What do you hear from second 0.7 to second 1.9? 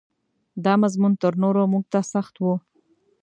مضمون تر نورو موږ